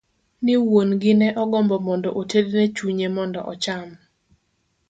[0.43, 3.89] Ni wuon gi ne ogombo mondo otedne chunye mondo ocham.